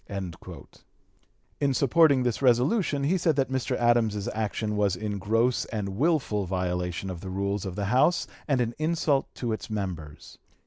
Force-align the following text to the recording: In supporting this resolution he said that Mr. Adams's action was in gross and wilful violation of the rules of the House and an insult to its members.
In 1.59 1.75
supporting 1.75 2.23
this 2.23 2.41
resolution 2.41 3.03
he 3.03 3.19
said 3.19 3.35
that 3.35 3.51
Mr. 3.51 3.77
Adams's 3.77 4.27
action 4.29 4.75
was 4.75 4.95
in 4.95 5.19
gross 5.19 5.65
and 5.65 5.89
wilful 5.89 6.47
violation 6.47 7.11
of 7.11 7.21
the 7.21 7.29
rules 7.29 7.67
of 7.67 7.75
the 7.75 7.85
House 7.85 8.25
and 8.47 8.61
an 8.61 8.73
insult 8.79 9.27
to 9.35 9.53
its 9.53 9.69
members. 9.69 10.39